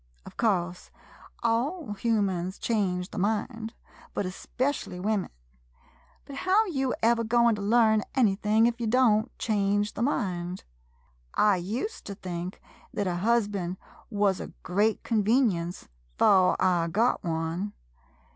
[0.25, 0.89] Of course,
[1.43, 3.75] all humans change the mind,
[4.15, 5.29] but specially women—
[6.25, 10.63] but how you ever goin' to learn anything if ye don't change the mind?
[11.35, 12.59] I ust to think
[12.91, 13.77] thet a husband
[14.09, 15.87] wuz a great convenience—
[16.17, 17.73] 'fore I got one.